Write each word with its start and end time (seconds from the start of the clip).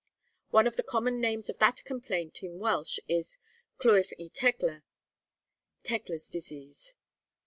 One 0.49 0.65
of 0.65 0.77
the 0.77 0.81
common 0.81 1.21
names 1.21 1.47
of 1.47 1.59
that 1.59 1.83
complaint 1.85 2.41
in 2.41 2.57
Welsh 2.57 2.97
is 3.07 3.37
Clwyf 3.77 4.11
y 4.17 4.31
Tegla, 4.33 4.81
(Tegla's 5.83 6.27
disease). 6.27 6.95